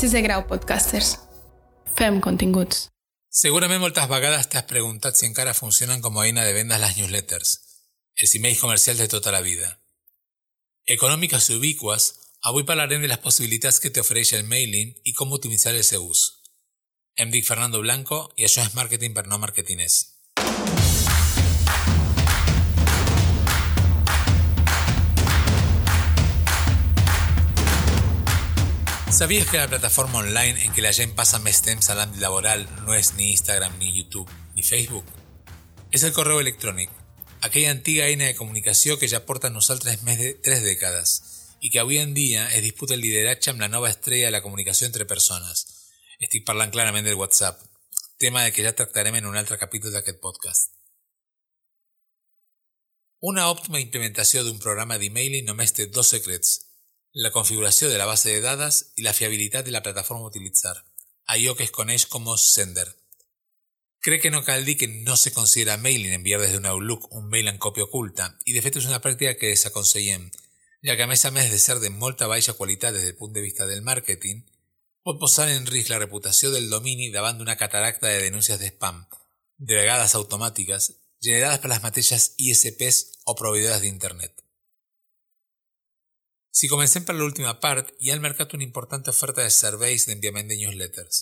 [0.00, 1.10] Sisè grau podcasters.
[1.92, 2.86] Fem continguts.
[3.28, 7.50] Segurament moltes vegades t'has preguntat si encara funcionen com a eina de vendes les newsletters,
[8.16, 9.68] els emails comercials de tota la vida.
[10.96, 12.06] Econòmiques i ubiques,
[12.48, 16.24] avui parlarem de les possibilitats que t'ofereix el mailing i com utilitzar el seu ús.
[17.20, 20.00] Em dic Fernando Blanco i això és Marketing per no marketiners.
[29.12, 32.62] ¿Sabías que la plataforma online en que la gent passa més temps a l'àmbit laboral
[32.86, 35.08] no és ni Instagram, ni YouTube, ni Facebook?
[35.90, 36.92] És el correu electrònic,
[37.42, 41.16] aquella antiga eina de comunicació que ja porta a nosaltres més de tres dècades
[41.60, 44.44] i que avui en dia es disputa el lideratge amb la nova estrella de la
[44.46, 45.66] comunicació entre persones.
[46.22, 47.58] Estic parlant clarament del WhatsApp,
[48.16, 50.70] tema del que ja tractarem en un altre capítol d'aquest podcast.
[53.20, 56.60] Una òptima implementació d'un programa d'emailing només té dos secrets–
[57.12, 60.76] la configuració de la base de dades i la fiabilitat de la plataforma a utilitzar,
[61.26, 62.86] allò que es coneix com Sender.
[64.00, 67.48] Crec que no cal que no se considera mailing enviar des d'un Outlook un mail
[67.48, 70.30] en còpia oculta i de fet és una pràctica que desaconsellem,
[70.82, 73.32] ja que a més a més de ser de molta baixa qualitat des del punt
[73.32, 74.46] de vista del màrqueting,
[75.02, 79.04] pot posar en risc la reputació del domini davant d'una cataracta de denúncies de spam,
[79.58, 84.32] de vegades automàtiques, generades per les mateixes ISPs o proveïdores d'internet.
[86.50, 90.48] Si comencem per l'última part, hi ha al mercat una important oferta de serveis d'enviament
[90.50, 91.20] de newsletters,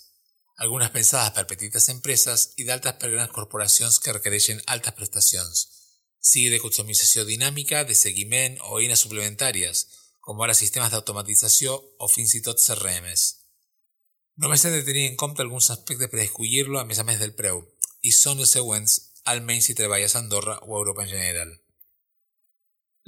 [0.65, 5.67] algunes pensades per petites empreses i d'altres per grans corporacions que requereixen altes prestacions,
[6.20, 9.85] sigui de customització dinàmica, de seguiment o eines suplementàries,
[10.25, 13.29] com ara sistemes d'automatització o fins i tot CRMs.
[14.42, 17.37] Només hem de tenir en compte alguns aspectes per escollir-lo a més a més del
[17.37, 17.63] preu,
[18.03, 18.98] i són els següents,
[19.29, 21.57] almenys si treballes a Andorra o a Europa en general.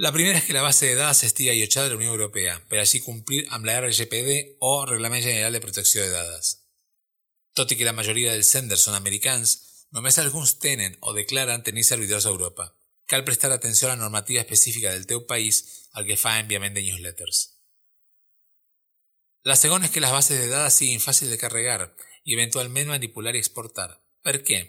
[0.00, 2.78] La primera és que la base de dades estigui allotjada de la Unió Europea, per
[2.80, 6.54] així complir amb la RGPD o Reglament General de Protecció de Dades.
[7.52, 9.52] Tot que la majoria dels senders són americans,
[9.92, 12.70] només alguns tenen o declaren tenir servidors a Europa.
[13.04, 16.86] Cal prestar atenció a la normativa específica del teu país al que fa enviament de
[16.86, 17.42] newsletters.
[19.44, 21.90] La segona és que les bases de dades siguin fàcils de carregar
[22.24, 23.90] i eventualment manipular i exportar.
[24.24, 24.62] Per què?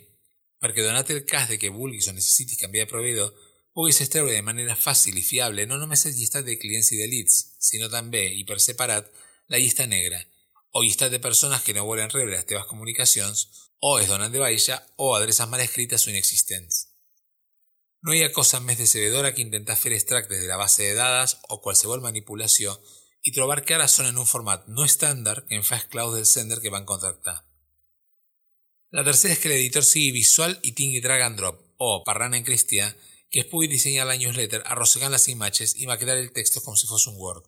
[0.60, 3.32] Perquè donat el cas de que vulguis o necessitis canviar de proveïdor,
[3.74, 7.08] puguis extreure de manera fàcil i fiable no només el llistat de clients i de
[7.08, 9.10] leads, sinó també, i per separat,
[9.48, 10.20] la llista negra,
[10.72, 13.48] o llistat de persones que no volen rebre les teves comunicacions,
[13.80, 16.88] o es donen de baixa, o adreces mal escrites o inexistents.
[18.02, 21.36] No hi ha cosa més decebedora que intentar fer extractes de la base de dades
[21.50, 22.74] o qualsevol manipulació
[23.22, 26.26] i trobar que ara són en un format no estàndard que en fa esclaus del
[26.26, 27.36] sender que van contractar.
[28.92, 32.44] La tercera és que l'editor sigui visual i tingui drag and drop, o, parlant en
[32.48, 32.90] cristià,
[33.32, 37.08] que pugui dissenyar la newsletter arrossegant les imatges i maquetar el text com si fos
[37.08, 37.46] un Word.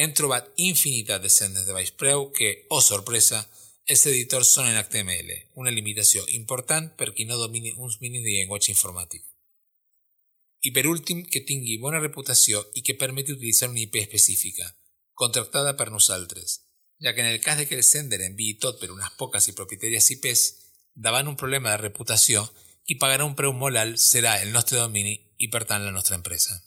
[0.00, 1.92] Hem trobat infinitat de sendes de baix
[2.38, 3.44] que, oh sorpresa,
[3.86, 8.38] els editors són en HTML, una limitació important per qui no domini uns mínims de
[8.38, 9.22] llenguatge informàtic.
[10.62, 14.68] I per últim, que tingui bona reputació i que permeti utilitzar una IP específica,
[15.12, 16.60] contractada per nosaltres,
[17.02, 19.56] ja que en el cas de que el sender enviï tot per unes poques i
[19.58, 20.44] propietàries IPs,
[20.94, 22.46] davant un problema de reputació,
[22.86, 26.16] i pagarà un preu molt alt serà el nostre domini i per tant la nostra
[26.18, 26.58] empresa.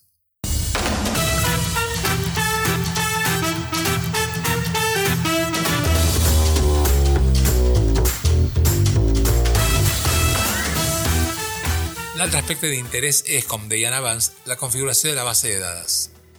[12.15, 15.97] L'altre aspecte d'interès és, com deien abans, la configuració de la base de dades.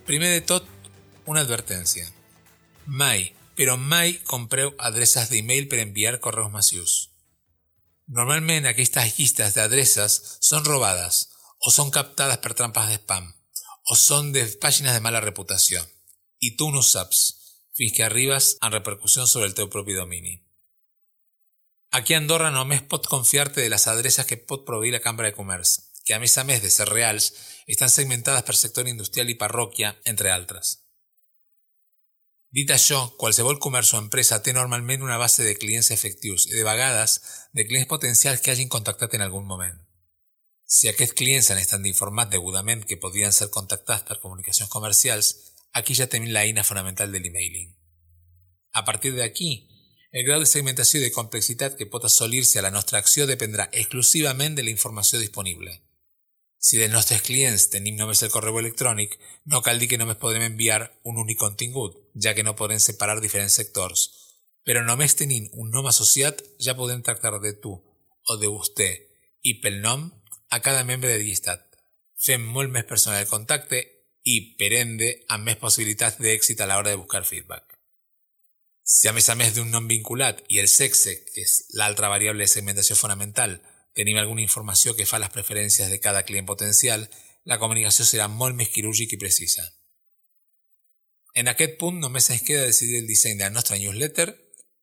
[0.08, 0.64] Primer de tot,
[1.28, 2.08] una advertència.
[2.86, 3.28] Mai,
[3.58, 6.96] però mai compreu adreces d'e-mail per enviar correus massius.
[8.06, 11.24] Normalment aquestes llistes d'adreces són robades
[11.66, 13.26] o són captades per trampes de spam
[13.90, 15.82] o són de pàgines de mala reputació
[16.38, 17.24] i tu no saps
[17.76, 20.38] fins que arribes en repercussió sobre el teu propi domini.
[21.98, 25.34] Aquí a Andorra només pot confiar-te de les adreces que pot proveir la Cambra de
[25.34, 27.32] Comerç, que a més a més de ser reals,
[27.66, 30.85] estan segmentades per sector industrial i parròquia, entre altres.
[32.54, 36.64] Dit això, qualsevol comerç o empresa té normalment una base de clients efectius i de
[36.64, 37.20] vegades
[37.52, 39.76] de clients potencials que hagin contactat en algun moment.
[40.66, 45.34] Si aquests clients han estat informats degudament que podrien ser contactats per comunicacions comercials,
[45.72, 47.74] aquí ja tenim la eina fonamental de l'emailing.
[48.72, 49.68] A partir d'aquí,
[50.12, 53.68] el grau de segmentació i de complexitat que pot assolir-se a la nostra acció dependrà
[53.72, 55.85] exclusivament de la informació disponible.
[56.58, 59.16] Si dels nostres clients tenim només el correu electrònic,
[59.52, 63.20] no cal dir que només podrem enviar un únic contingut, ja que no podem separar
[63.20, 64.08] diferents sectors.
[64.66, 68.88] Però només tenint un nom associat ja podem tractar de tu o de vostè
[69.46, 70.08] i pel nom
[70.50, 71.62] a cada membre del llistat.
[72.18, 73.84] Fem molt més personal el contacte
[74.26, 77.76] i, per ende, amb més possibilitats d'èxit a l'hora de buscar feedback.
[78.82, 82.46] Si a mes a mes d'un nom vinculat i el sexe, que és l'altra variable
[82.46, 83.58] de segmentació fonamental,
[83.96, 87.08] tenim alguna informació que fa les preferències de cada client potencial,
[87.48, 89.64] la comunicació serà molt més quirúrgica i precisa.
[91.36, 94.28] En aquest punt només ens queda decidir el disseny de la newsletter,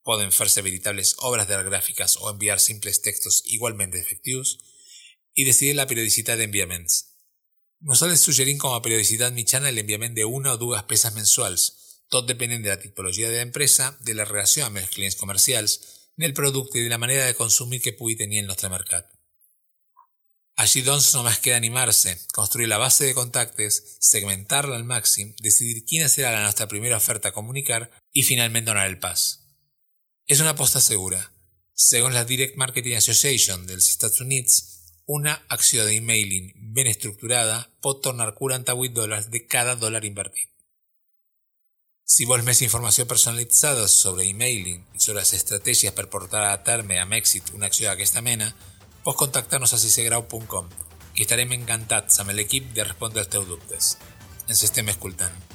[0.03, 4.57] poden fer-se veritables obres de gràfiques o enviar simples textos igualment efectius,
[5.35, 7.05] i decidir la periodicitat d'enviaments.
[7.81, 11.71] Nosaltres suggerim com a periodicitat mitjana l'enviament de una o dues peces mensuals,
[12.09, 15.79] tot depenent de la tipologia de l'empresa, de la relació amb els clients comercials,
[16.15, 19.09] del producte i de la manera de consumir que pugui tenir el nostre mercat.
[20.63, 26.09] Així doncs, només queda animar-se, construir la base de contactes, segmentar-la al màxim, decidir quina
[26.09, 29.23] serà la nostra primera oferta a comunicar i finalment donar el pas.
[30.29, 31.23] És una aposta segura.
[31.73, 34.61] Segons la Direct Marketing Association dels Estats Units,
[35.09, 40.52] una acció d'emailing ben estructurada pot tornar 48 dòlars de cada dòlar invertit.
[42.03, 46.99] Si vols més informació personalitzada sobre emailing i sobre les estratègies per portar a terme
[46.99, 48.49] amb èxit una acció d'aquesta mena,
[49.05, 50.67] pots contactar-nos a sisegrau.com
[51.15, 53.95] i estarem encantats amb l'equip de respondre als teus dubtes.
[54.49, 55.52] Ens estem escoltant.